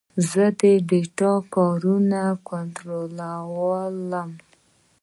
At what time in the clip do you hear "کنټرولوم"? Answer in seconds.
2.49-4.31